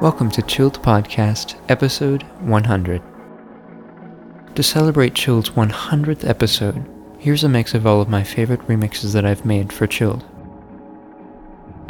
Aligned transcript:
Welcome 0.00 0.30
to 0.30 0.40
Chilled 0.40 0.80
Podcast, 0.80 1.56
episode 1.68 2.22
100. 2.40 3.02
To 4.54 4.62
celebrate 4.62 5.12
Chilled's 5.12 5.50
100th 5.50 6.26
episode, 6.26 6.82
here's 7.18 7.44
a 7.44 7.50
mix 7.50 7.74
of 7.74 7.86
all 7.86 8.00
of 8.00 8.08
my 8.08 8.24
favorite 8.24 8.66
remixes 8.66 9.12
that 9.12 9.26
I've 9.26 9.44
made 9.44 9.74
for 9.74 9.86
Chilled. 9.86 10.24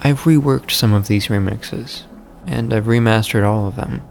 I've 0.01 0.23
reworked 0.23 0.73
some 0.73 0.93
of 0.93 1.07
these 1.07 1.29
remixes, 1.29 2.03
and 2.49 2.75
I've 2.75 2.87
remastered 2.87 3.47
all 3.47 3.69
of 3.69 3.77
them. 3.77 4.03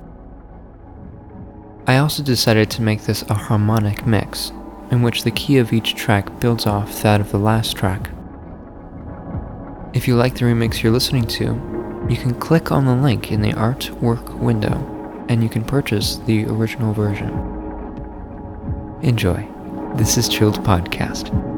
I 1.85 1.97
also 1.97 2.23
decided 2.23 2.71
to 2.71 2.81
make 2.81 3.01
this 3.01 3.23
a 3.23 3.33
harmonic 3.33 4.07
mix, 4.07 4.53
in 4.91 5.01
which 5.01 5.25
the 5.25 5.31
key 5.31 5.57
of 5.57 5.73
each 5.73 5.95
track 5.95 6.39
builds 6.39 6.65
off 6.65 7.01
that 7.01 7.19
of 7.19 7.33
the 7.33 7.37
last 7.37 7.75
track. 7.75 8.09
If 9.93 10.07
you 10.07 10.15
like 10.15 10.35
the 10.35 10.45
remix 10.45 10.81
you're 10.81 10.93
listening 10.93 11.27
to, 11.27 11.68
you 12.09 12.17
can 12.17 12.33
click 12.33 12.71
on 12.71 12.85
the 12.85 12.95
link 12.95 13.31
in 13.31 13.41
the 13.41 13.53
artwork 13.53 14.39
window 14.39 15.25
and 15.29 15.43
you 15.43 15.49
can 15.49 15.63
purchase 15.63 16.17
the 16.17 16.45
original 16.45 16.91
version. 16.91 17.29
Enjoy. 19.03 19.47
This 19.95 20.17
is 20.17 20.27
Chilled 20.27 20.59
Podcast. 20.63 21.48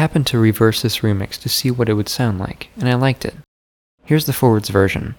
Happened 0.00 0.26
to 0.26 0.38
reverse 0.38 0.80
this 0.80 1.00
remix 1.00 1.38
to 1.38 1.46
see 1.50 1.70
what 1.70 1.90
it 1.90 1.92
would 1.92 2.08
sound 2.08 2.38
like, 2.38 2.70
and 2.78 2.88
I 2.88 2.94
liked 2.94 3.26
it. 3.26 3.34
Here's 4.06 4.24
the 4.24 4.32
forwards 4.32 4.70
version. 4.70 5.14